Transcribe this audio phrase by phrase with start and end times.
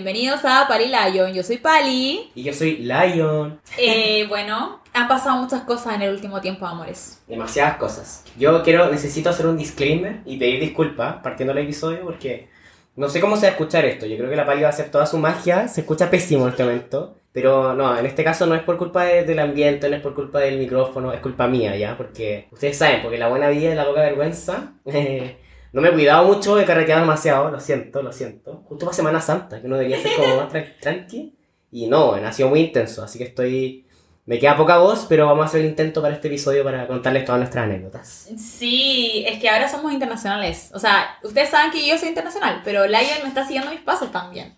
[0.00, 1.32] bienvenidos a Pali Lion.
[1.32, 2.30] Yo soy Pali.
[2.34, 3.58] Y yo soy Lion.
[3.78, 7.22] Eh, bueno, han pasado muchas cosas en el último tiempo, amores.
[7.26, 8.22] Demasiadas cosas.
[8.38, 12.50] Yo quiero, necesito hacer un disclaimer y pedir disculpas partiendo del episodio porque
[12.96, 14.04] no sé cómo se va a escuchar esto.
[14.04, 15.66] Yo creo que la Pali va a hacer toda su magia.
[15.66, 17.16] Se escucha pésimo en este momento.
[17.32, 20.14] Pero no, en este caso no es por culpa de- del ambiente, no es por
[20.14, 21.96] culpa del micrófono, es culpa mía, ¿ya?
[21.96, 24.74] Porque ustedes saben, porque la buena vida y la poca vergüenza.
[25.76, 28.64] no me he cuidado mucho, he carreteado demasiado, lo siento, lo siento.
[28.68, 31.34] Justo para Semana Santa, que uno debería ser como más tran- tranqui.
[31.70, 33.82] Y no, ha sido muy intenso, así que estoy...
[34.24, 37.24] Me queda poca voz, pero vamos a hacer el intento para este episodio para contarles
[37.24, 38.28] todas nuestras anécdotas.
[38.36, 40.70] Sí, es que ahora somos internacionales.
[40.74, 44.10] O sea, ustedes saben que yo soy internacional, pero Lion me está siguiendo mis pasos
[44.10, 44.56] también.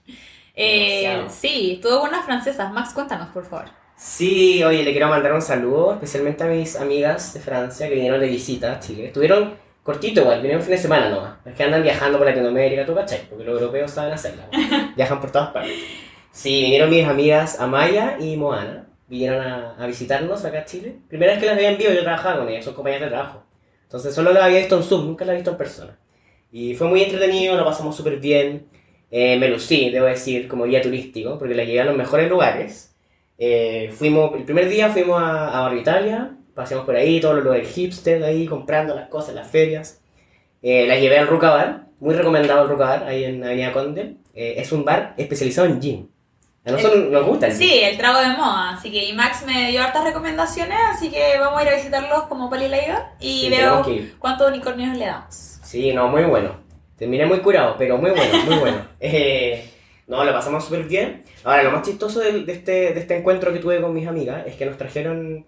[0.55, 2.73] Eh, sí, estuvo con unas francesas.
[2.73, 3.67] Max, cuéntanos, por favor.
[3.97, 8.21] Sí, oye, le quiero mandar un saludo, especialmente a mis amigas de Francia que vinieron
[8.21, 9.09] de visita a Chile.
[9.09, 9.55] Estuvieron
[9.89, 11.39] cortito igual, vinieron un fin de semana nomás.
[11.47, 14.47] Es que andan viajando por Latinoamérica, tú cachai, porque los europeos saben hacerla.
[14.97, 15.73] Viajan por todas partes.
[16.31, 18.87] Sí, vinieron mis amigas Amaya y Moana.
[19.09, 20.97] Vinieron a, a visitarnos acá a Chile.
[21.09, 23.45] Primera vez que las había en vivo, yo trabajaba con ellas, son compañeras de trabajo.
[23.85, 25.99] Entonces solo las había visto en Zoom, nunca las he visto en persona.
[26.53, 28.67] Y fue muy entretenido, lo pasamos súper bien.
[29.11, 32.95] Eh, me lucí, debo decir, como guía turístico, porque las llevé a los mejores lugares.
[33.39, 37.45] Eh, fuimos, el primer día fuimos a, a Barrio Italia, paseamos por ahí, todos los
[37.45, 40.01] lugares hipster, ahí comprando las cosas, las ferias.
[40.61, 44.17] Eh, las llevé al Ruca Bar, muy recomendado el Ruca Bar, ahí en Avenida Conde.
[44.35, 46.11] Eh, es un bar especializado en gin.
[46.67, 47.61] A nosotros nos gusta el gin.
[47.69, 48.71] Sí, el trago de moda.
[48.71, 52.23] Así que y Max me dio hartas recomendaciones, así que vamos a ir a visitarlos
[52.25, 52.67] como Pali
[53.21, 53.87] y Sí, veo
[54.19, 55.35] cuántos unicornios le damos.
[55.63, 56.57] Sí, no, muy bueno.
[56.99, 58.79] Terminé muy curado, pero muy bueno, muy bueno.
[59.01, 59.71] Eh,
[60.09, 61.23] no, lo pasamos súper bien.
[61.45, 64.45] Ahora, lo más chistoso del- de, este, de este encuentro que tuve con mis amigas
[64.47, 65.47] es que nos trajeron...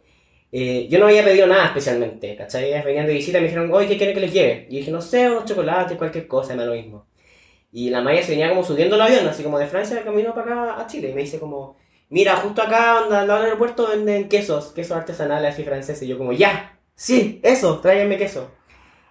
[0.52, 2.64] eh, yo no había pedido nada especialmente, ¿cachai?
[2.64, 4.66] Ellas venían de visita y me dijeron, oye, ¿qué quieren que les lleve?
[4.68, 7.06] Y dije, no sé, unos chocolates, cualquier cosa, me da lo mismo.
[7.72, 10.72] Y la Maya se venía como subiendo el avión, así como de Francia camino para
[10.72, 11.10] acá a Chile.
[11.10, 11.76] Y me dice como,
[12.08, 16.02] mira, justo acá, onda, al lado del aeropuerto venden quesos, quesos artesanales así franceses.
[16.02, 18.50] Y yo como, ya, sí, eso, tráiganme queso.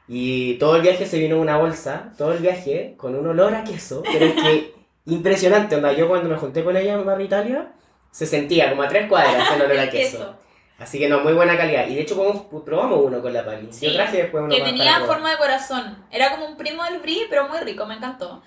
[0.09, 3.53] Y todo el viaje se vino en una bolsa, todo el viaje con un olor
[3.53, 4.73] a queso, pero es que
[5.05, 7.71] impresionante, onda, yo cuando me junté con ella en Barrio Italia,
[8.11, 10.35] se sentía como a tres cuadras el olor a queso.
[10.79, 11.87] Así que no, muy buena calidad.
[11.87, 13.67] Y de hecho podemos- probamos uno con la Pali.
[13.71, 16.05] Sí, yo traje después uno Que más tenía para forma de corazón.
[16.11, 18.41] Era como un primo del brie, pero muy rico, me encantó.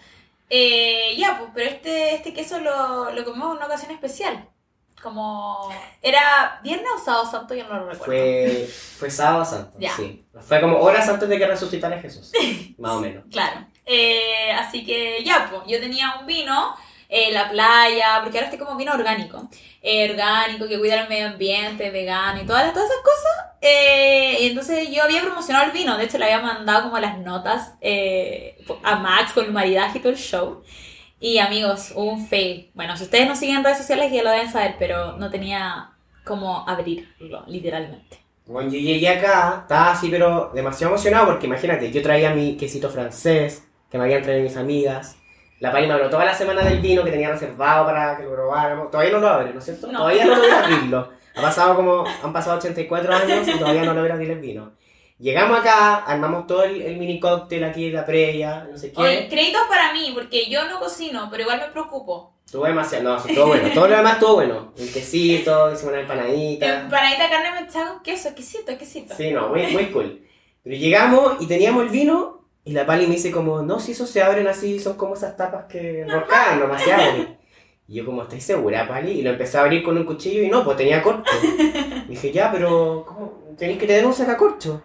[0.49, 4.49] Eh, ya, pues, pero este, este queso lo, lo comimos en una ocasión especial.
[5.03, 5.69] Como.
[6.01, 7.55] ¿Era viernes o sábado santo?
[7.55, 8.05] Yo no lo recuerdo.
[8.05, 8.69] Fue,
[8.99, 9.91] fue sábado santo, Ya.
[9.97, 10.25] sí.
[10.41, 12.31] Fue como horas antes de que resucitara Jesús.
[12.79, 13.25] Más o menos.
[13.31, 13.67] Claro.
[13.85, 16.77] Eh, así que ya, pues, yo tenía un vino
[17.15, 19.47] en la playa, porque ahora estoy como vino orgánico.
[19.83, 23.47] Eh, orgánico, que cuida el medio ambiente, vegano y todas, todas esas cosas.
[23.61, 27.19] Eh, y entonces yo había promocionado el vino, de hecho le había mandado como las
[27.19, 30.63] notas eh, a Max con el maridaje y todo el show.
[31.21, 32.71] Y amigos, un fail.
[32.73, 35.91] Bueno, si ustedes no siguen en redes sociales ya lo deben saber, pero no tenía
[36.25, 38.21] cómo abrirlo, literalmente.
[38.47, 42.89] Bueno, yo llegué acá, estaba así, pero demasiado emocionado porque imagínate, yo traía mi quesito
[42.89, 45.17] francés que me habían traído mis amigas.
[45.63, 48.33] La Pali me habló toda la semana del vino que tenía reservado para que lo
[48.33, 48.91] probáramos.
[48.91, 49.87] Todavía no lo abre, ¿no es cierto?
[49.93, 50.01] No.
[50.01, 51.11] Todavía no logré abrirlo.
[51.37, 54.73] Ha pasado como, han pasado 84 años y todavía no logré abrir el vino.
[55.21, 59.01] Llegamos acá, armamos todo el, el mini cóctel aquí, la previa, no sé qué.
[59.01, 62.35] Oye, créditos para mí, porque yo no cocino, pero igual me preocupo.
[62.45, 63.69] Estuvo demasiado, no, estuvo bueno.
[63.73, 64.73] Todo lo demás estuvo bueno.
[64.77, 66.81] El quesito, hicimos una empanadita.
[66.81, 69.15] Empanadita carne mechada con queso, exquisito, exquisito.
[69.15, 70.27] Sí, no, muy, muy cool.
[70.65, 74.09] Pero llegamos y teníamos el vino y la Pali me dice como, no, si esos
[74.09, 77.39] se abren así, son como esas tapas que enroscaban, nomás se abren.
[77.89, 79.11] Y yo como, ¿estás segura, Pali?
[79.11, 81.33] Y lo empecé a abrir con un cuchillo y no, pues tenía corcho.
[82.09, 83.43] dije, ya, pero ¿cómo?
[83.59, 84.83] Tenéis que tener un sacacorcho.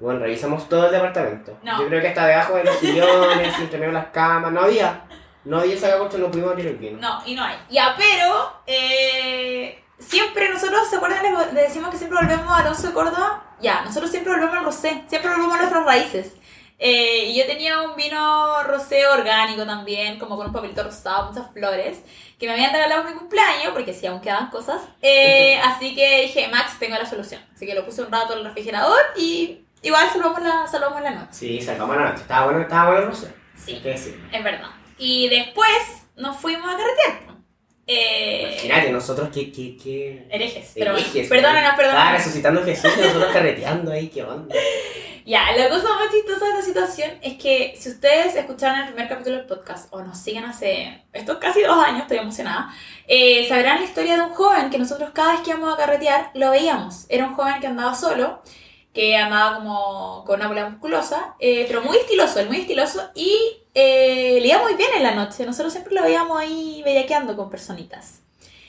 [0.00, 1.58] Bueno, revisamos todo el departamento.
[1.62, 1.80] No.
[1.82, 5.04] Yo creo que está debajo de los sillones, entre medio las camas, no había.
[5.44, 6.98] No había sacacorcho, no pudimos abrir el vino.
[6.98, 7.56] No, y no hay.
[7.68, 11.22] Ya, pero eh, siempre nosotros, ¿se acuerdan?
[11.22, 13.44] Le, le decimos que siempre volvemos a Alonso de Córdoba.
[13.60, 16.34] Ya, nosotros siempre volvemos al rosé, siempre volvemos a nuestras raíces.
[16.78, 21.50] Eh, y yo tenía un vino rosé orgánico también, como con un papelito rosado, muchas
[21.52, 22.02] flores,
[22.38, 24.82] que me habían regalado por mi cumpleaños, porque sí, aún quedaban cosas.
[25.02, 27.42] Eh, así que dije, Max, tengo la solución.
[27.54, 31.10] Así que lo puse un rato en el refrigerador y igual salvamos la, salvamos la
[31.10, 31.32] noche.
[31.32, 32.22] Sí, sacamos la noche.
[32.22, 33.34] Estaba bueno, estaba bueno el rosé.
[33.56, 33.82] Sí.
[33.84, 34.70] Es verdad.
[34.98, 37.37] Y después nos fuimos a carretear.
[37.90, 40.26] Eh, Imagínate, nosotros que, que, que...
[40.30, 40.72] herejes.
[40.74, 42.18] Pero Herejes, perdónanos, Estaba perdónanos.
[42.18, 44.54] resucitando a Jesús y nosotros carreteando ahí, ¿qué onda?
[45.24, 49.08] Ya, la cosa más chistosa de esta situación es que si ustedes escucharon el primer
[49.10, 52.74] capítulo del podcast o nos siguen hace estos casi dos años, estoy emocionada,
[53.06, 56.30] eh, sabrán la historia de un joven que nosotros cada vez que íbamos a carretear
[56.32, 57.04] lo veíamos.
[57.10, 58.40] Era un joven que andaba solo
[58.92, 63.32] que andaba como con una bola musculosa, eh, pero muy estiloso, él muy estiloso, y
[63.74, 65.46] eh, le iba muy bien en la noche.
[65.46, 68.20] Nosotros siempre lo veíamos ahí bellaqueando con personitas.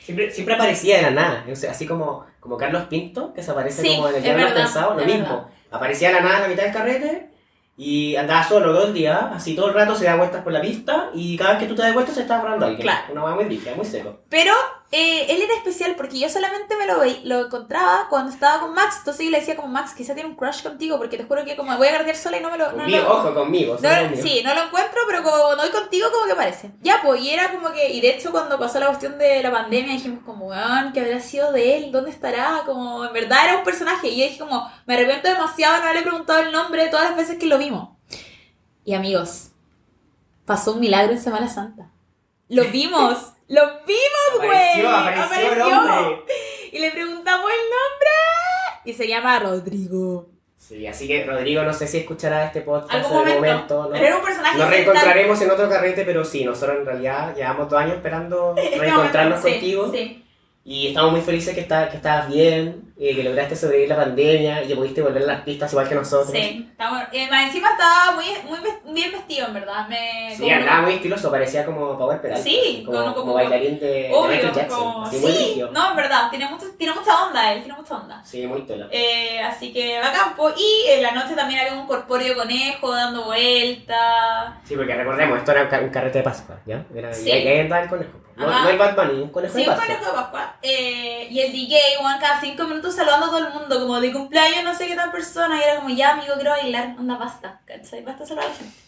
[0.04, 3.52] Siempre, siempre aparecía de la nada, o sea, así como, como Carlos Pinto, que se
[3.52, 5.22] aparece Sí, como en el diablo pensado, lo mismo.
[5.22, 5.44] verdad.
[5.72, 7.30] Aparecía de la nada en la mitad del carrete
[7.78, 10.62] y andaba solo todo el día, así todo el rato se da vueltas por la
[10.62, 12.82] pista y cada vez que tú te das vueltas se está agarrando alguien.
[12.82, 13.14] Claro.
[13.14, 14.18] Una hueá muy brígida, muy seco.
[14.30, 14.54] Pero
[14.92, 18.74] eh, él era especial porque yo solamente me lo, veí- lo encontraba cuando estaba con
[18.74, 18.96] Max.
[19.00, 21.56] Entonces yo le decía como, Max, quizá tiene un crush contigo porque te juro que
[21.56, 22.72] como voy a cargar sola y no me lo...
[22.72, 23.78] No, Conmigo, lo- ojo, conmigo.
[23.80, 24.24] no, conmigo.
[24.24, 26.72] sí, no lo encuentro, pero como cuando voy contigo como que parece.
[26.82, 27.92] Ya, pues, y era como que...
[27.94, 31.20] Y de hecho cuando pasó la cuestión de la pandemia dijimos como, weón, ¿qué habrá
[31.20, 31.92] sido de él?
[31.92, 32.64] ¿Dónde estará?
[32.66, 34.08] Como, en verdad era un personaje.
[34.08, 37.16] Y yo dije como, me arrepiento demasiado de no haberle preguntado el nombre todas las
[37.18, 37.90] veces que lo vimos.
[38.86, 39.50] Y amigos,
[40.46, 41.92] pasó un milagro en Semana Santa.
[42.48, 44.82] Lo vimos, lo vimos, güey.
[44.86, 46.24] Apareció, apareció hombre.
[46.72, 48.10] Y le preguntamos el nombre.
[48.86, 50.30] Y se llama Rodrigo.
[50.56, 53.90] Sí, así que Rodrigo, no sé si escuchará este podcast en algún momento.
[53.92, 57.70] Pero era un personaje Nos reencontraremos en otro carrete, pero sí, nosotros en realidad llevamos
[57.70, 59.92] dos años esperando reencontrarnos momento, sí, contigo.
[59.92, 60.26] sí.
[60.72, 64.68] Y estamos muy felices que, está, que bien, eh, que lograste sobrevivir la pandemia y
[64.68, 66.30] que pudiste volver a las pistas igual que nosotros.
[66.32, 67.08] Sí, bueno.
[67.12, 68.60] Eh, encima estaba muy, muy
[68.94, 69.88] bien vestido, en verdad.
[69.88, 72.44] Me, Sí, andaba muy estiloso, parecía como Power Peralta.
[72.44, 75.00] Sí, así, como, como- como como- bailarín de, de Obvio, Michael Jackson.
[75.02, 78.24] muy sí, no, en verdad, tiene, mucho, tiene mucha onda él, tiene mucha onda.
[78.24, 78.88] Sí, muy tela.
[78.92, 80.52] Eh, así que bacán, po.
[80.56, 84.54] Y en la noche también había un corpóreo conejo dando vueltas.
[84.66, 86.86] Sí, porque recordemos, esto era un, ca- un carrete de Pascua, ¿ya?
[86.96, 87.28] Era, Sí.
[87.30, 88.12] Y ahí andaba el conejo.
[88.40, 89.96] No, no el Bad Bunny, un conejo Sí, de un Pascua.
[89.96, 90.56] conejo de Pascua.
[90.62, 94.12] Eh, y el DJ, Juan, cada cinco minutos saludando a todo el mundo, como de
[94.12, 95.58] cumpleaños, no sé qué tal persona.
[95.60, 96.96] Y era como, ya, amigo, quiero bailar.
[96.98, 98.04] Onda, basta, ¿cachai?
[98.04, 98.74] Basta saludar a la gente.
[98.76, 98.82] No,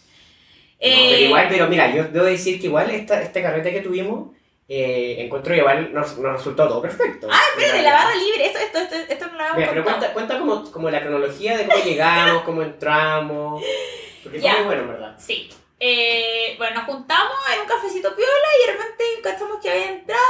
[0.79, 4.35] pero Eh, igual, pero mira, yo debo decir que igual esta, este carrete que tuvimos,
[4.67, 7.27] eh, encuentro que igual nos, nos resultó todo perfecto.
[7.29, 8.45] Ah, espérate, la barra libre.
[8.47, 11.67] Esto, esto, esto, esto no lo habíamos pero cuenta, cuenta como, como la cronología de
[11.67, 13.61] cómo llegamos, cómo entramos.
[14.23, 15.15] Porque fue muy bueno, en ¿verdad?
[15.19, 15.49] Sí.
[15.83, 18.31] Eh, bueno, nos juntamos en un cafecito piola
[18.63, 20.21] y de repente cachamos que había entrada,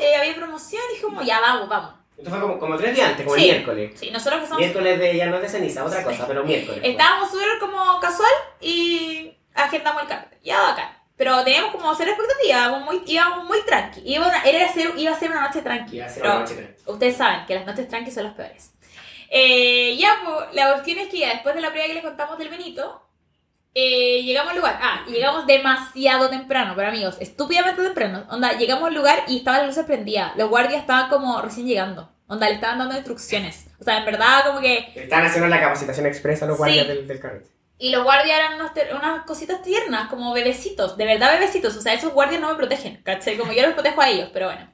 [0.00, 1.94] eh, había promoción y dijimos, ya vamos, vamos.
[2.18, 3.44] Esto fue como, como tres días antes, como Sí.
[3.48, 3.92] el miércoles.
[4.00, 6.80] Sí, nosotros que somos Miércoles de, ya no es de ceniza, otra cosa, pero miércoles.
[6.80, 6.90] fue.
[6.90, 10.38] Estábamos súper como casual y agendamos el carrete.
[10.42, 10.98] Ya bacán.
[11.16, 14.02] Pero teníamos como cero expectativa, íbamos muy, íbamos muy tranqui.
[14.04, 15.96] Iba, una- era ser, iba a ser una noche tranqui.
[15.98, 16.82] Iba a ser una noche tranqui.
[16.90, 18.72] ustedes saben que las noches tranqui son las peores.
[19.30, 22.38] Eh, ya, pues, la cuestión es que ya después de la prueba que les contamos
[22.38, 23.05] del Benito,
[23.78, 24.78] eh, llegamos al lugar.
[24.82, 28.24] Ah, y llegamos demasiado temprano, pero amigos, estúpidamente temprano.
[28.30, 30.32] Onda, llegamos al lugar y estaba la luz prendida.
[30.36, 32.10] Los guardias estaban como recién llegando.
[32.26, 33.66] Onda, le estaban dando instrucciones.
[33.78, 36.58] O sea, en verdad, como que Estaban haciendo la capacitación expresa los Sí.
[36.58, 37.46] guardias del, del carrete.
[37.78, 41.76] Y los guardias eran unos unas cositas tiernas, como bebecitos, de verdad bebecitos.
[41.76, 43.36] O sea, esos guardias no me protegen, ¿cachai?
[43.36, 44.66] Como yo los protejo a ellos, pero bueno.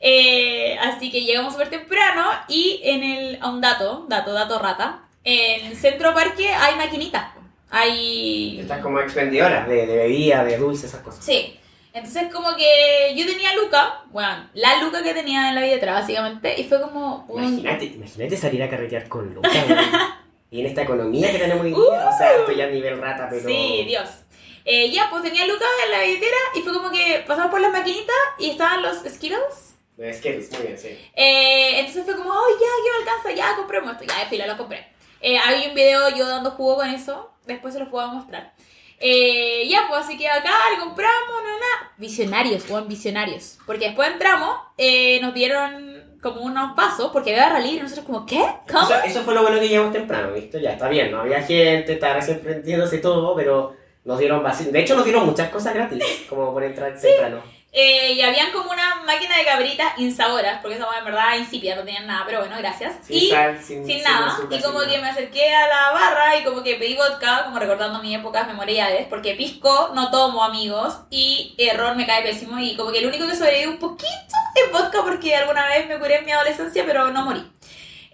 [0.00, 3.38] Eh, así que llegamos súper temprano y en el.
[3.40, 5.02] A un dato, dato, dato rata.
[5.22, 7.26] En el centro parque hay maquinitas.
[7.72, 8.60] Hay.
[8.60, 11.24] Están como expendidoras de, de bebida, de dulces, esas cosas.
[11.24, 11.58] Sí.
[11.94, 16.58] Entonces, como que yo tenía Luca, bueno, la Luca que tenía en la billetera, básicamente,
[16.60, 17.24] y fue como.
[17.28, 19.42] un- Imagínate, imagínate salir a carretear con weón.
[20.50, 21.78] y en esta economía que tenemos hoy día.
[22.10, 23.42] o sea, esto ya a nivel rata, pero.
[23.42, 23.48] Uh.
[23.48, 24.08] Sí, Dios.
[24.64, 27.72] Eh, ya, pues tenía Lucas en la billetera y fue como que pasamos por las
[27.72, 29.74] maquinitas y estaban los Skittles.
[29.98, 30.88] Es que es muy bien, sí.
[31.16, 34.04] Eh, entonces fue como, ay, ya, que me alcanza, ya, compremos esto.
[34.04, 34.86] Ya, de fila, lo compré.
[35.20, 38.52] Eh, hay un video yo dando jugo con eso, después se los puedo mostrar.
[39.04, 41.92] Eh, ya, pues así que acá le compramos, no, nada.
[41.96, 43.58] Visionarios, buen visionarios.
[43.66, 48.24] Porque después entramos, eh, nos dieron como unos pasos, porque había libre, y nosotros como,
[48.24, 48.44] ¿qué?
[48.70, 48.84] ¿Cómo?
[48.84, 50.60] Eso, eso fue lo bueno que llegamos temprano, ¿viste?
[50.60, 54.70] Ya está bien, no había gente, estaba recién prendiéndose todo, pero nos dieron vacío.
[54.70, 57.42] De hecho, nos dieron muchas cosas gratis, como por entrar temprano.
[57.74, 61.84] Eh, y habían como una máquina de cabritas insaboras, porque esa en verdad insípida, no
[61.84, 62.96] tenían nada, pero bueno, gracias.
[63.02, 64.26] Sin y sal, sin, sin nada.
[64.26, 65.00] azúcar, Y como que nada.
[65.00, 69.06] me acerqué a la barra y como que pedí vodka, como recordando mi época memoriales,
[69.08, 72.58] porque pisco no tomo, amigos, y error me cae pésimo.
[72.58, 74.06] Y como que el único que sobrevivió un poquito
[74.54, 77.42] es vodka, porque alguna vez me curé en mi adolescencia, pero no morí.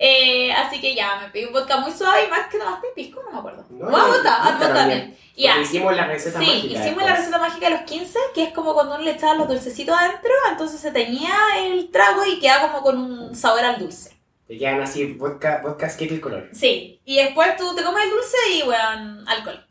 [0.01, 3.21] Eh, así que ya, me pedí un vodka muy suave y más que tomaste pisco,
[3.25, 3.67] no me acuerdo.
[3.71, 4.75] No, o vodka, vodka también.
[4.75, 5.19] también.
[5.35, 5.53] Y ya.
[5.55, 6.67] Porque hicimos la receta Sí, mágica.
[6.67, 7.07] hicimos después.
[7.07, 9.97] la receta mágica a los 15, que es como cuando uno le echaba los dulcecitos
[9.99, 14.17] adentro, entonces se teñía el trago y quedaba como con un sabor al dulce.
[14.47, 16.49] Te quedan así, vodka, vodka skate el color.
[16.53, 19.65] Sí, y después tú te comes el dulce y, bueno, alcohol.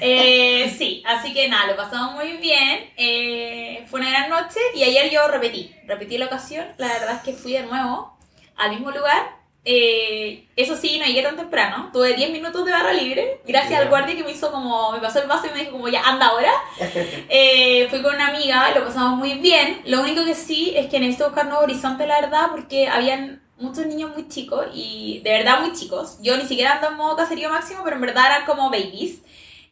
[0.00, 2.92] Eh, sí, así que nada, lo pasamos muy bien.
[2.96, 6.66] eh, fue una gran noche y ayer yo repetí, repetí la ocasión.
[6.78, 8.16] La verdad es que fui de nuevo
[8.56, 9.41] al mismo lugar.
[9.64, 11.90] Eh, eso sí, no llegué tan temprano.
[11.92, 13.40] Tuve 10 minutos de barra libre.
[13.46, 15.88] Gracias al guardia que me hizo como, me pasó el vaso y me dijo como,
[15.88, 16.52] ya, anda ahora.
[17.34, 19.80] Eh, fui con una amiga, lo pasamos muy bien.
[19.86, 23.86] Lo único que sí es que necesito buscar nuevo horizonte, la verdad, porque habían muchos
[23.86, 26.18] niños muy chicos y de verdad muy chicos.
[26.20, 29.22] Yo ni siquiera ando en modo caserío máximo, pero en verdad eran como babies.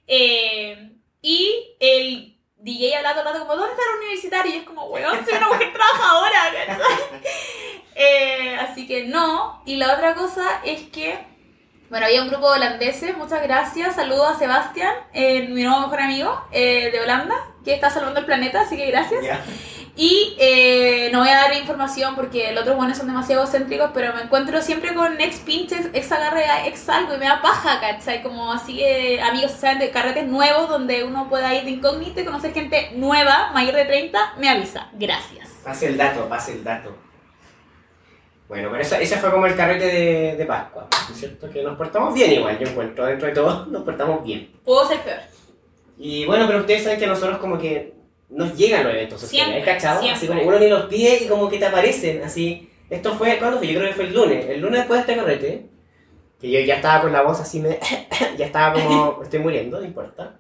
[0.07, 4.55] Eh, y el DJ hablando, hablando como, ¿dónde está el universitario?
[4.55, 6.79] Y es como, weón, soy una mujer trabajadora.
[8.01, 9.61] Eh, así que no.
[9.67, 11.19] Y la otra cosa es que,
[11.91, 13.95] bueno, había un grupo de holandeses, muchas gracias.
[13.95, 18.27] Saludos a Sebastián, eh, mi nuevo mejor amigo eh, de Holanda, que está salvando el
[18.27, 19.23] planeta, así que gracias.
[19.97, 24.15] Y eh, no voy a dar información porque los otros buenos son demasiado excéntricos, pero
[24.15, 28.23] me encuentro siempre con ex pinches, ex agarre, ex algo y me da paja, ¿cachai?
[28.23, 29.79] Como así que amigos, ¿saben?
[29.79, 33.85] De carretes nuevos donde uno pueda ir de incógnito y conocer gente nueva, mayor de
[33.85, 34.89] 30, me avisa.
[34.95, 35.51] Gracias.
[35.63, 37.10] Pase el dato, pase el dato.
[38.51, 41.49] Bueno, pero esa- ese fue como el carrete de, de Pascua, ¿no es cierto?
[41.49, 44.51] Que nos portamos bien igual, yo encuentro, dentro de todo nos portamos bien.
[44.65, 45.21] Puedo ser peor.
[45.99, 47.95] Y bueno, pero ustedes saben que nosotros como que
[48.29, 50.01] nos llegan los eventos sociales, Siempre, ¿hay cachado?
[50.11, 52.69] Así como uno ni los pide y como que te aparecen, así.
[52.91, 53.69] Esto fue, ¿cuándo fue?
[53.69, 54.47] Yo creo que fue el lunes.
[54.49, 55.67] El lunes después de este carrete,
[56.41, 57.79] que yo ya estaba con la voz así, me,
[58.37, 60.35] ya estaba como, estoy muriendo, no importa.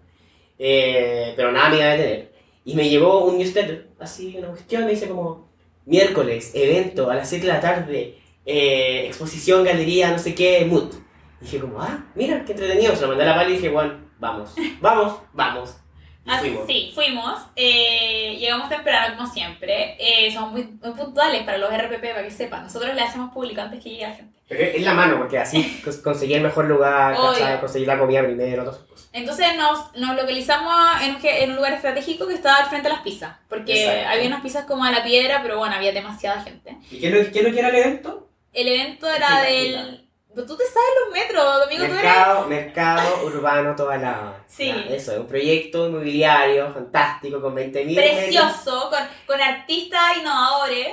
[0.59, 2.33] Eh, pero nada me iba a detener.
[2.65, 5.50] Y me llevó un newsletter, así, una cuestión, me dice como,
[5.91, 10.95] miércoles, evento, a las 7 de la tarde, eh, exposición, galería, no sé qué, mood.
[11.41, 12.95] Dije como, ah, mira, qué entretenido.
[12.95, 15.77] Se lo mandé a la pali y dije, bueno, vamos, vamos, vamos.
[16.25, 16.67] Y fuimos.
[16.67, 17.41] sí, fuimos.
[17.57, 19.97] Eh, llegamos temprano, como siempre.
[19.99, 22.63] Eh, somos muy, muy puntuales para los RPP, para que sepan.
[22.65, 24.39] Nosotros le hacemos público antes que llegue la gente.
[24.49, 27.17] Pero es la mano, porque así cons- conseguí el mejor lugar,
[27.61, 29.09] conseguí la comida primero, todas esas cosas.
[29.13, 32.95] Entonces nos, nos localizamos en un, en un lugar estratégico que estaba al frente de
[32.95, 33.37] las pizzas.
[33.49, 34.09] Porque Exacto.
[34.11, 36.77] había unas pizzas como a la piedra, pero bueno, había demasiada gente.
[36.91, 38.29] ¿Y qué es lo, qué lo que era el evento?
[38.53, 40.09] El evento era del...
[40.35, 42.05] Pero Tú te sabes los metros, Domingo, tú eres...
[42.05, 44.35] Mercado, mercado urbano, toda la...
[44.47, 44.67] Sí.
[44.69, 48.05] ya, eso, es un proyecto inmobiliario fantástico con 20.000 metros.
[48.15, 50.89] Precioso, con, con artistas innovadores.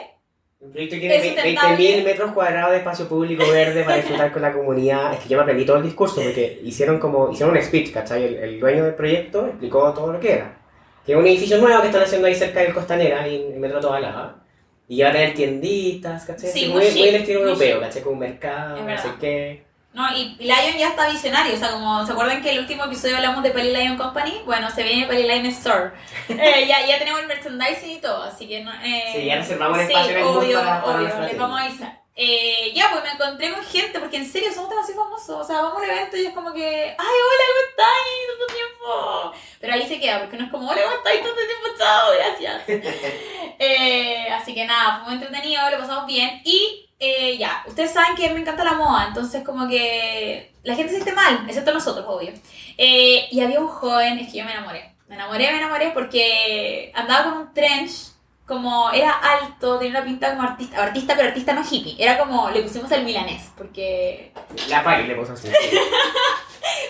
[0.59, 1.97] Un proyecto que tiene Es ve- sustentable.
[1.99, 5.13] 20.000 metros cuadrados de espacio público verde para disfrutar con la comunidad.
[5.13, 8.23] Es que yo me aprendí todo el discurso porque hicieron como hicieron un speech, ¿cachai?
[8.23, 10.57] El, el dueño del proyecto explicó todo lo que era.
[11.05, 13.79] Que es un edificio nuevo que están haciendo ahí cerca del Costanera, ahí en Metro
[13.79, 14.43] Tobalaba.
[14.89, 16.49] Y va a tener tienditas, ¿cachai?
[16.51, 17.79] Sí, Así muy muy, el estilo europeo.
[17.81, 18.01] ¿cachai?
[18.01, 19.67] Con un mercado, no sé qué.
[19.93, 23.15] No, y Lion ya está visionario, o sea, como se acuerdan que el último episodio
[23.17, 25.91] hablamos de Pali Lion Company, bueno, se viene Pali Lion Store.
[26.29, 29.79] Eh, ya, ya tenemos el merchandising y todo, así que no, eh, Sí, ya reservamos
[29.79, 31.99] el sí, espacio en el obvio, para- para obvio, les vamos a avisar.
[32.15, 35.61] Eh, ya, pues me encontré con gente, porque en serio somos demasiado famosos, o sea,
[35.61, 38.27] vamos a un evento y es como que, ay, hola, ¿cómo estáis?
[38.29, 39.33] Tanto tiempo.
[39.61, 41.21] Pero ahí se queda, porque no es como, hola, ¿cómo estáis?
[41.21, 42.63] Tanto tiempo, chao, gracias.
[43.59, 46.41] Eh, así que nada, fue muy entretenido, lo pasamos bien.
[46.43, 50.89] Y eh, ya, ustedes saben que me encanta la moda, entonces como que la gente
[50.89, 52.33] se siente mal, excepto nosotros, obvio.
[52.77, 54.93] Eh, y había un joven, es que yo me enamoré.
[55.07, 58.11] Me enamoré, me enamoré porque andaba con un trench,
[58.47, 61.95] como era alto, tenía una pinta como artista, artista pero artista no hippie.
[61.99, 64.31] Era como, le pusimos el milanés, porque...
[64.69, 65.49] La pali le puso así.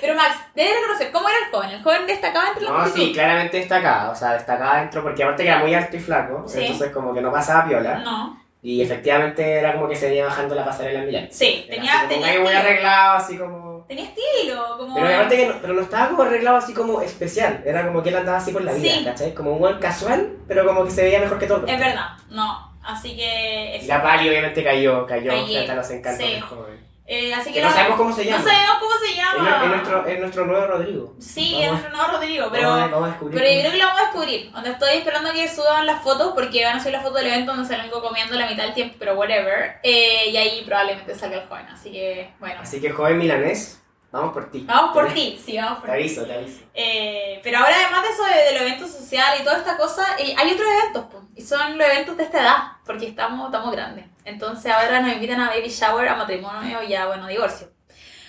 [0.02, 1.70] Pero Max, debes reconocer, ¿cómo era el joven?
[1.72, 3.00] El joven destacaba entre la No, multitud.
[3.00, 4.10] sí, claramente destacada.
[4.12, 6.44] O sea, destacada dentro porque aparte que era muy alto y flaco.
[6.48, 6.62] Sí.
[6.62, 8.00] Entonces como que no pasaba piola.
[8.00, 11.28] No, Y efectivamente era como que se venía bajando la pasarela en Milán.
[11.32, 13.67] sí, Era tenía, así como tenía muy arreglado, así como...
[13.88, 14.96] Tenía estilo, como...
[14.96, 17.64] Pero aparte que no, pero no estaba como arreglado así como especial.
[17.66, 19.06] Era como que él andaba así por la vida, Sí.
[19.06, 19.34] ¿cachai?
[19.34, 21.66] Como un buen casual, pero como que se veía mejor que todo.
[21.66, 22.68] Es verdad, no.
[22.84, 23.82] Así que.
[23.88, 26.40] La pali obviamente cayó, cayó Cayé, frente a los encantos sí.
[26.42, 26.88] joven.
[27.10, 28.40] Eh, así que, no sabemos cómo se llama.
[28.44, 29.64] No sabemos cómo se llama.
[29.64, 31.16] es nuestro, es nuestro nuevo Rodrigo.
[31.20, 32.70] Sí, Vamos es nuestro nuevo Rodrigo, pero.
[32.70, 33.20] vamos, vamos a.
[33.20, 34.52] Pero yo creo que lo vamos a descubrir.
[34.52, 37.54] Donde estoy esperando que suban las fotos, porque van a subir las fotos del evento
[37.56, 39.78] donde salgo comiendo la mitad del tiempo, pero whatever.
[39.84, 41.66] Eh, y ahí probablemente salga el joven.
[41.68, 42.60] Así que, bueno.
[42.62, 44.66] Así que joven milanés, vamos por ti.
[44.68, 46.02] Vamos por ti, sí, vamos por Te ti.
[46.04, 46.60] aviso, te aviso.
[46.74, 50.06] Eh, pero ahora, además de eso de, de los eventos sociales y toda esta cosa,
[50.20, 53.72] eh, hay otros eventos, po, y son los eventos de esta edad, porque estamos, estamos
[53.72, 54.06] grandes.
[54.28, 57.70] Entonces ahora nos invitan a baby shower, a matrimonio y a, bueno, divorcio.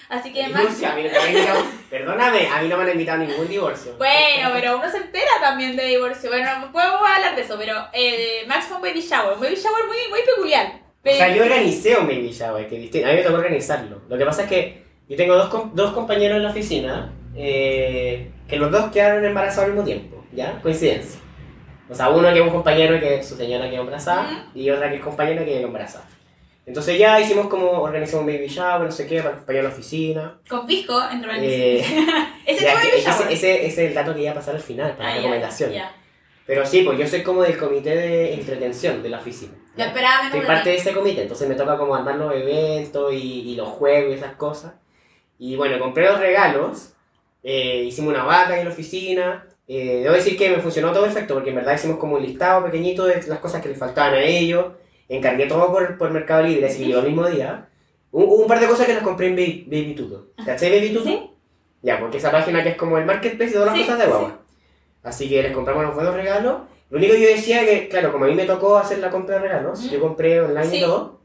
[0.08, 2.82] Así que Max, Divorcio, a mí no me han invitado- Perdóname, a mí no me
[2.84, 3.94] han invitado a ningún divorcio.
[3.98, 6.30] bueno, pero uno se entera también de divorcio.
[6.30, 9.84] Bueno, podemos hablar de eso, pero eh, Max fue un baby shower, un baby shower
[9.86, 10.80] muy, muy peculiar.
[11.04, 13.06] O sea, yo organicé un baby shower, que distinto.
[13.06, 14.00] A mí me tocó organizarlo.
[14.08, 18.30] Lo que pasa es que yo tengo dos, com- dos compañeros en la oficina eh,
[18.48, 20.58] que los dos quedaron embarazados al mismo tiempo, ¿ya?
[20.62, 21.20] Coincidencia.
[21.90, 24.96] O sea, uno que es un compañero que su señora quedó embarazada y otra que
[24.96, 26.04] es compañera que quedó embarazada.
[26.66, 29.74] Entonces ya hicimos como organizar un baby shower, no sé qué, para acompañar a la
[29.74, 30.38] oficina.
[30.48, 31.78] Con pisco, entre.
[31.78, 31.84] Eh,
[32.46, 33.32] Ese ya, baby shower.
[33.32, 35.16] ese, ese- ese es el dato que iba a pasar al final, para Ah, la
[35.16, 35.72] ya, recomendación.
[35.72, 35.94] ya.
[36.46, 39.52] Pero sí, pues yo soy como del comité de entretención de la oficina.
[39.76, 43.50] Lo esperaba Soy parte de ese comité, entonces me toca como armar los eventos y,
[43.50, 44.72] y los juegos y esas cosas.
[45.38, 46.92] Y bueno, compré los regalos,
[47.42, 49.46] eh, hicimos una vaca en la oficina.
[49.68, 52.64] Eh, debo decir que me funcionó todo perfecto porque en verdad hicimos como un listado
[52.64, 54.66] pequeñito de las cosas que les faltaban a ellos.
[55.10, 57.68] encargué todo por, por Mercado Libre, así que llegó el mismo día.
[58.10, 60.28] Hubo un par de cosas que las compré en Baby, Baby Tuto.
[60.44, 61.04] ¿Cachai Baby Tuto?
[61.04, 61.30] Sí.
[61.82, 64.06] Ya, porque esa página que es como el marketplace de todas las Sí, cosas de
[64.06, 64.38] guagua.
[65.02, 66.62] Así que les compramos los buenos regalos.
[66.90, 69.36] Lo único que yo decía que, claro, como a mí me tocó hacer la compra
[69.36, 70.78] de regalos, yo compré online Sí.
[70.78, 71.17] y todo,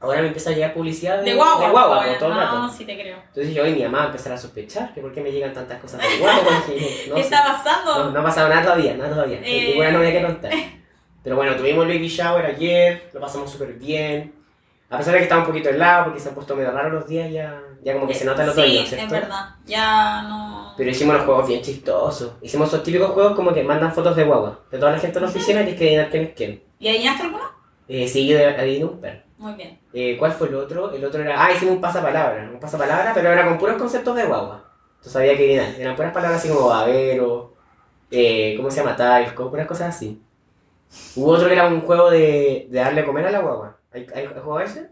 [0.00, 1.66] ahora me empieza a llegar publicidad de, De guagua.
[1.66, 2.58] de guagua por todo el rato.
[2.58, 3.16] No, sí te creo.
[3.16, 5.52] Entonces dije, oye, mi mamá va a empezar a sospechar que por qué me llegan
[5.52, 6.62] tantas cosas de guagua.
[6.68, 8.04] Dije, no, ¿Qué está pasando?
[8.04, 9.40] No, no ha pasado nada todavía, nada todavía.
[9.42, 9.68] Eh.
[9.68, 10.52] Ninguna novia que contar.
[11.22, 14.32] Pero bueno, tuvimos el baby shower ayer, lo pasamos súper bien.
[14.88, 17.08] A pesar de que estaba un poquito helado, porque se han puesto medio raros los
[17.08, 19.06] días, ya, ya como que se nota el otoño, Sí, ¿cierto?
[19.06, 19.48] es verdad.
[19.64, 20.74] Ya no.
[20.76, 22.34] Pero hicimos los juegos bien chistosos.
[22.40, 24.60] Hicimos esos típicos juegos como que mandan fotos de guagua.
[24.70, 26.62] De toda la gente en la oficina y tienes que adivinar quién es quién.
[26.78, 27.44] ¿Y adivinaste alguno?
[27.88, 29.20] Eh, sí, yo adiviné un perro.
[29.38, 29.78] Muy bien.
[29.92, 30.92] Eh, ¿Cuál fue el otro?
[30.92, 31.44] El otro era...
[31.44, 32.48] Ah, hicimos un pasapalabra.
[32.52, 34.64] Un pasapalabra, pero era con puros conceptos de guagua.
[34.96, 35.80] Entonces había que adivinar.
[35.80, 37.54] Eran puras palabras así como babero,
[38.10, 38.96] eh, ¿cómo se llama?
[38.96, 40.22] Talco, puras cosas así.
[41.16, 43.76] Hubo otro que era un juego de, de darle a comer a la guagua.
[43.92, 44.90] ¿Hay, hay, ¿hay jugado ese?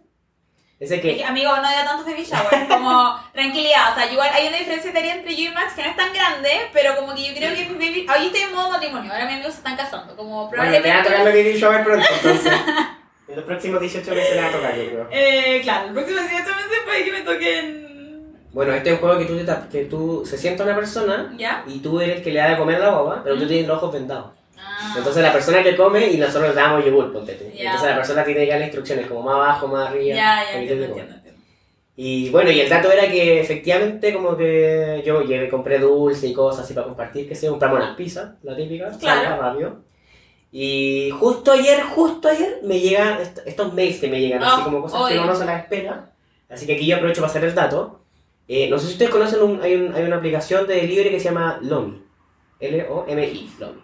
[0.80, 1.24] Ese Es que, que...
[1.24, 5.14] amigo, no dio tantos baby shower, como tranquilidad, o sea, igual hay una diferencia etaria
[5.14, 7.64] entre yo y Max que no es tan grande, pero como que yo creo que
[7.64, 10.64] mis baby, yo estoy en modo matrimonio, ahora mis amigos se están casando, como Bueno,
[10.64, 11.08] te a probablemente...
[11.08, 12.52] tocar lo que he dicho a ver pronto, entonces.
[13.28, 15.08] En los próximos 18 meses le va a tocar, yo creo.
[15.10, 17.84] eh, claro, el próximo 18 meses puede que me toquen...
[18.52, 21.64] Bueno, este es un juego que tú, te que tú se sienta una persona ¿Ya?
[21.66, 23.48] y tú eres el que le da de comer la guagua, pero tú Mm.
[23.48, 24.26] tienes los ojos vendados.
[24.56, 27.44] Ah, Entonces la persona que come y nosotros le damos yogur, ponte tú.
[27.52, 27.64] Ya.
[27.64, 30.14] Entonces la persona tiene que dar instrucciones como más abajo, más arriba.
[30.16, 30.96] ya, ya, entiendo.
[31.96, 36.32] Y bueno, y el dato era que efectivamente como que yo llegué, compré dulce y
[36.34, 39.40] cosas así para compartir, que sé, compramos unas pizzas, la típica, Claro.
[39.40, 39.76] rápido.
[40.56, 44.64] Y justo ayer, justo ayer, me llegan est- estos mails que me llegan, así Ah,
[44.64, 46.12] como cosas que uno no se las espera.
[46.48, 48.02] Así que aquí yo aprovecho para hacer el dato.
[48.46, 51.18] Eh, no sé si ustedes conocen, un- hay, un- hay una aplicación de delivery que
[51.18, 52.04] se llama Lomi.
[52.60, 53.80] L-O-M-I, Lomi.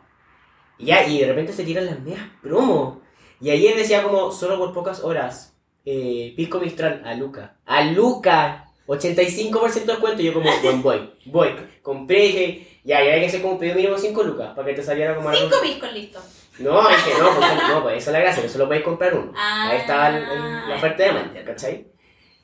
[0.79, 3.00] Y ya, y de repente se tiran las medias promo.
[3.41, 7.57] Y ayer decía como, solo por pocas horas, eh, Pisco Mistral a Luca.
[7.67, 8.67] ¡A Luca!
[8.87, 10.23] 85% de descuento.
[10.23, 11.49] Y yo como, bueno, voy, voy.
[11.83, 14.69] Compré y dije, ya, ya hay que hacer como un pedido mínimo 5 lucas, para
[14.69, 16.23] que te saliera como algo- Cinco piscos listos.
[16.61, 19.15] No, es que no, pues, no, pues esa es la gracia, que solo podéis comprar
[19.15, 19.33] uno.
[19.37, 21.87] Ah, Ahí estaba el- el- la oferta de manta, ¿cachai?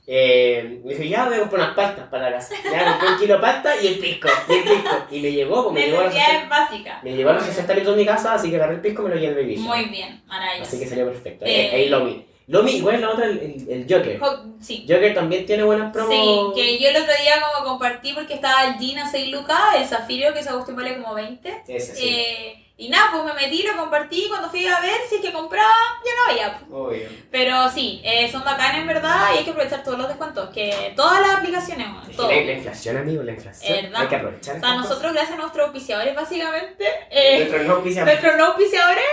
[0.08, 2.54] Eh, me dije, ya voy a comprar unas pastas para la casa.
[2.70, 4.96] Ya compré un kilo de pasta y el pisco, y el pisco.
[5.10, 7.02] Y me llegó, pues me llegó a los 60, Necesidades básicas.
[7.04, 9.04] me llegó a los 60 minutos de mi casa, así que agarré el pisco y
[9.06, 9.56] me lo llevé al baby.
[9.58, 10.68] Muy bien, maravilloso.
[10.68, 11.44] Así que salió perfecto.
[11.44, 12.24] Eh, Eh, ahí Lomi.
[12.48, 14.20] Lomi, igual la otra, el, el, el Joker.
[14.20, 14.86] Jo- Sí.
[14.88, 16.54] Joker también tiene buenas promos.
[16.54, 19.58] Sí, que yo el otro día como compartí porque estaba el Jean a 6 lucas,
[19.76, 21.62] el Zafiro, que esa cuestión vale como 20.
[21.66, 22.08] Ese sí.
[22.08, 25.32] Eh, y nada, pues me metí, lo compartí, cuando fui a ver si es que
[25.32, 25.72] compraba,
[26.04, 26.60] ya no había.
[26.70, 27.08] Obvio.
[27.30, 30.92] Pero sí, eh, son bacanas en verdad y hay que aprovechar todos los descuentos, que
[30.94, 32.30] todas las aplicaciones, bueno, todo.
[32.30, 33.82] La, la inflación, amigo, la inflación.
[33.84, 34.02] ¿Verdad?
[34.02, 34.56] Hay que aprovechar.
[34.56, 39.04] O sea, nosotros gracias a nuestros auspiciadores básicamente, eh, Nuestro no auspiciador nuestros no auspiciadores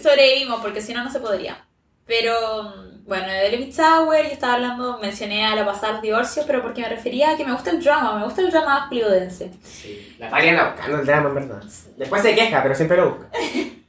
[0.00, 1.64] sobrevivimos porque si no, no se podría.
[2.06, 6.62] Pero bueno, de David Tower yo estaba hablando, mencioné a la pasada los divorcios, pero
[6.62, 9.50] porque me refería a que me gusta el drama, me gusta el drama hollywoodense.
[9.62, 11.62] Sí, la Pali anda buscando el drama, en verdad.
[11.96, 13.28] Después se queja, pero siempre lo busca.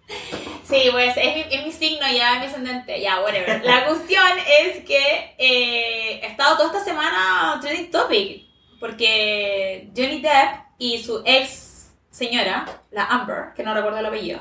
[0.63, 3.63] Sí, pues es mi, es mi signo ya, es mi ascendente, ya, whatever.
[3.63, 4.25] La cuestión
[4.61, 8.43] es que eh, he estado toda esta semana trending topic,
[8.79, 14.39] porque Johnny Depp y su ex señora, la Amber, que no recuerdo el apellido,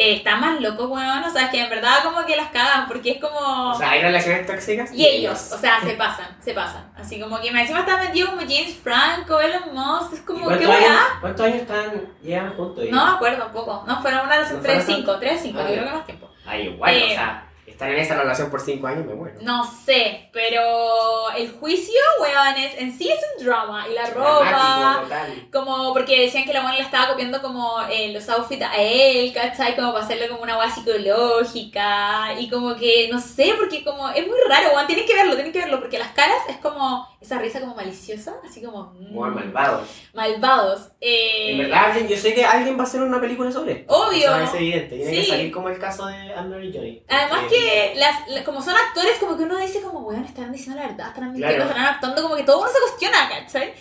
[0.00, 2.86] eh, están más locos, weón, o sea, es que en verdad como que las cagan,
[2.86, 3.72] porque es como...
[3.72, 4.92] O sea, hay relaciones tóxicas.
[4.92, 6.92] Y ellos, o sea, se pasan, se pasan.
[6.96, 10.44] Así como que me encima están metidos como James Franco, Elon Musk, es ¿Y como,
[10.44, 11.00] ¿Cuántos ¿qué weá?
[11.20, 11.90] ¿Cuántos años están,
[12.22, 12.84] llevan juntos?
[12.88, 13.84] No me acuerdo un poco.
[13.88, 16.06] No, fueron una relación ¿No 3, fueron 5, 3, 5, Ah, yo creo que más
[16.06, 16.30] tiempo.
[16.46, 17.47] Ay, igual, Eh, o sea,
[17.78, 19.38] estar en esa relación por 5 años me muero.
[19.40, 23.86] No sé, pero el juicio, weón, es, en sí es un drama.
[23.88, 25.48] Y la ropa, total.
[25.52, 29.32] como porque decían que la buena le estaba copiando como eh, los outfits a él,
[29.32, 29.76] ¿cachai?
[29.76, 32.32] Como para hacerle como una guay psicológica.
[32.40, 35.52] Y como que, no sé, porque como es muy raro, weón, tienen que verlo, tienen
[35.52, 38.92] que verlo, porque las caras es como esa risa como maliciosa, así como...
[38.94, 39.84] mm, Muy malvado.
[40.14, 40.88] Malvados.
[41.00, 43.92] Eh, En verdad, alguien- yo sé que alguien va a hacer una película sobre esto.
[43.92, 44.36] Obvio.
[44.36, 44.96] Eso es evidente.
[44.96, 45.30] Tiene que Sí.
[45.30, 47.02] salir como el caso de Amber y Johnny.
[47.08, 50.52] Además Porque- que las, la- como son actores, como que uno dice como, weón, estarán
[50.52, 51.70] diciendo la verdad, estarán mintiendo, Claro.
[51.70, 53.72] estarán actuando, como que todo uno se cuestiona, ¿cachai?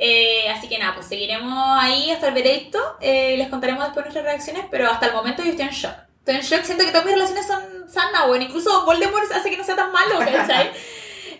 [0.00, 4.24] Eh, así que nada, pues seguiremos ahí hasta el veredicto, eh, les contaremos después nuestras
[4.24, 5.94] reacciones, pero hasta el momento yo estoy en shock.
[6.20, 9.56] Estoy en shock, siento que todas mis relaciones son sanas, weón, incluso Voldemort hace que
[9.56, 10.70] no sea tan malo, ¿cachai?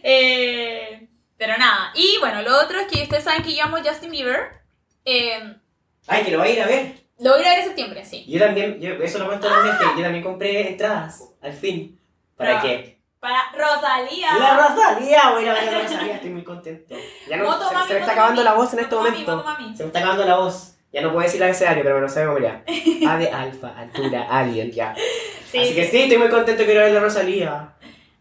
[0.03, 1.08] Eh,
[1.39, 4.51] pero nada, y bueno, lo otro es que ustedes saben que yo amo Justin Bieber,
[5.05, 5.55] eh,
[6.07, 6.95] Ay, que lo va a ir a ver.
[7.21, 8.25] lo voy a ir a ver en septiembre, sí.
[8.29, 11.99] Yo también, yo, eso lo cuento también, que yo también compré entradas, al fin.
[12.37, 12.99] ¿Para qué?
[13.21, 14.29] Para Rosalía.
[14.39, 16.95] La Rosalía, voy a ir a ver a la Rosalía, estoy muy contento.
[17.29, 18.45] Ya no, Moto se, mami, se me está acabando mami.
[18.45, 19.77] la voz en este mami, momento.
[19.77, 20.75] Se me está acabando la voz.
[20.93, 22.63] Ya no puedo decir abecedario, pero no cómo ya.
[23.09, 24.95] A de alfa, altura, alien, ya.
[25.51, 25.75] Sí, Así sí.
[25.75, 27.75] que sí, estoy muy contento que ver la Rosalía.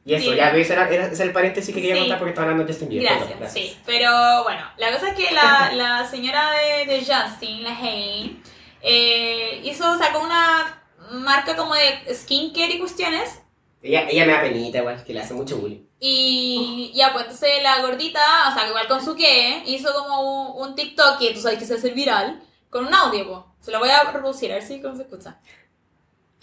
[0.08, 0.38] Y eso, Sí.
[0.38, 2.02] ya, ese era, era- ese es el paréntesis que quería Sí.
[2.02, 3.10] contar porque estaba hablando de Justin Bieber.
[3.10, 3.78] Gracias, Perdón, sí.
[3.86, 8.42] Pero bueno, la cosa es que la, la señora de, de Justin, la Hailey,
[8.82, 13.42] eh, hizo, sacó una marca como de skincare y cuestiones.
[13.82, 15.84] Ella, ella me da penita igual, que le hace mucho bullying.
[16.00, 20.70] Y ya, pues entonces la gordita, o sea, igual con su que, hizo como un,
[20.70, 23.40] un TikTok que tú sabes que se hace viral, con un audio, pues.
[23.62, 25.38] Se lo voy a reproducir, a ver si cómo se escucha.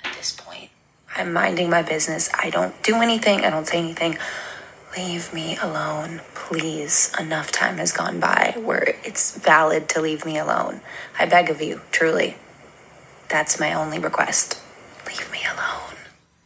[0.03, 0.71] At this point,
[1.17, 2.29] I'm minding my business.
[2.35, 3.45] I don't do anything.
[3.45, 4.19] I don't say anything.
[4.97, 7.13] Leave me alone, please.
[7.19, 10.81] Enough time has gone by where it's valid to leave me alone.
[11.19, 12.37] I beg of you, truly.
[13.29, 14.61] That's my only request.
[15.07, 15.99] Leave me alone.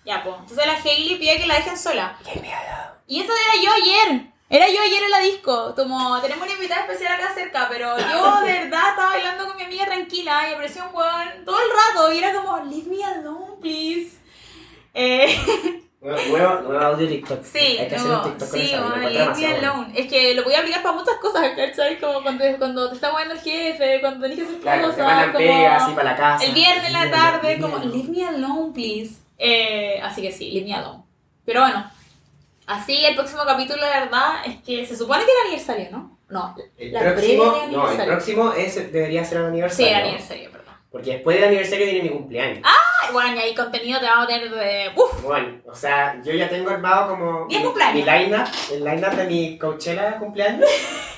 [0.04, 0.36] Ya, pues.
[0.40, 2.18] Entonces la Hailey pide que la dejen sola.
[2.24, 2.96] Qué miedo.
[3.06, 4.26] Y eso era yo ayer.
[4.50, 5.74] Era yo ayer en la disco.
[5.74, 9.64] Como tenemos una invitada especial acá cerca, pero yo de verdad estaba bailando con mi
[9.64, 13.56] amiga tranquila y apareció un weón todo el rato y era como, leave me alone,
[13.60, 14.18] please.
[14.94, 15.36] Eh,
[16.80, 17.42] audio TikTok.
[17.44, 19.68] sí, Hay que hacer un TikTok con sí, esa, bueno.
[19.74, 19.92] alone.
[19.94, 21.98] Es que lo voy a aplicar para muchas cosas, ¿cachai?
[21.98, 24.96] Como cuando, cuando te está moviendo el jefe, cuando tenés que hacer Claro, cosas.
[24.96, 26.44] te como pega así para la casa.
[26.44, 29.16] El viernes en la me tarde, como, leave me leave me alone, please.
[29.38, 31.02] Eh, así que sí, leave me alone.
[31.44, 31.90] Pero bueno,
[32.66, 36.18] así el próximo capítulo, la verdad, es que se supone que era aniversario, ¿no?
[36.28, 39.86] No, El la próximo, no, el próximo es, debería ser el Sí, aniversario.
[39.88, 40.67] era aniversario, perdón.
[40.90, 42.60] Porque después del aniversario viene mi cumpleaños.
[42.64, 44.90] Ay, bueno, y ahí contenido te vamos a tener de...
[44.96, 45.22] ¡Uf!
[45.22, 47.94] Bueno, o sea, yo ya tengo armado como mi, cumpleaños.
[47.94, 50.68] mi line-up, el line-up de mi Coachella de cumpleaños.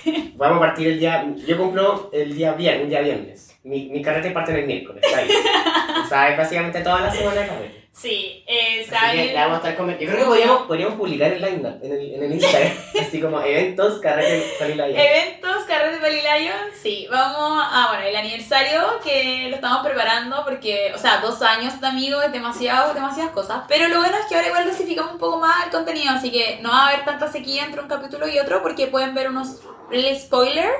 [0.35, 3.59] Vamos a partir el día, yo cumplo el día viernes, un día viernes.
[3.63, 5.39] Mi, mi carrete parte el miércoles, está bien.
[6.05, 7.81] O sea, es básicamente toda la semana de carrete.
[7.93, 8.87] Sí, eh,
[9.35, 12.23] la vamos a estar Yo creo que podríamos, podríamos publicar el line-up en el, en
[12.23, 12.73] el Instagram.
[13.01, 14.95] Así como eventos, carrete, salida ahí.
[14.95, 20.93] Eventos, carreras de Pelilayo, sí, vamos a, bueno, el aniversario que lo estamos preparando porque,
[20.95, 24.35] o sea, dos años de amigos es demasiado, demasiadas cosas, pero lo bueno es que
[24.37, 27.31] ahora igual dosificamos un poco más el contenido, así que no va a haber tanta
[27.31, 30.71] sequía entre un capítulo y otro porque pueden ver unos el spoiler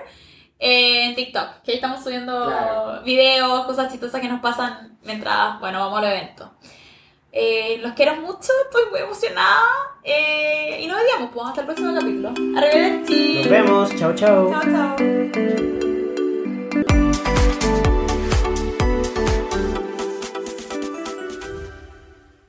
[0.59, 3.03] eh, en TikTok, que ahí estamos subiendo Claro.
[3.03, 6.53] videos, cosas chistosas que nos pasan mientras, bueno, vamos al evento.
[7.33, 9.63] Eh, los quiero mucho, estoy muy emocionada
[10.03, 12.29] eh, y nos veríamos, pues hasta el próximo capítulo.
[12.59, 13.35] Arrivederci.
[13.39, 14.51] Nos vemos, chao chao.
[14.51, 15.70] Chao, chao.